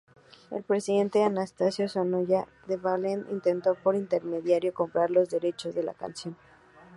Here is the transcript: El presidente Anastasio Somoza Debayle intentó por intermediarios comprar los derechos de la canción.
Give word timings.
El 0.49 0.63
presidente 0.63 1.21
Anastasio 1.23 1.87
Somoza 1.87 2.47
Debayle 2.67 3.23
intentó 3.29 3.75
por 3.75 3.93
intermediarios 3.95 4.73
comprar 4.73 5.11
los 5.11 5.29
derechos 5.29 5.75
de 5.75 5.83
la 5.83 5.93
canción. 5.93 6.35